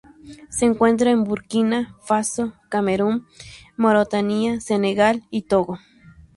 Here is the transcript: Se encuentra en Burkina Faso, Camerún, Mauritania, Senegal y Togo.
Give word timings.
Se 0.49 0.65
encuentra 0.65 1.11
en 1.11 1.23
Burkina 1.25 1.95
Faso, 2.01 2.53
Camerún, 2.69 3.27
Mauritania, 3.77 4.59
Senegal 4.59 5.27
y 5.29 5.43
Togo. 5.43 5.77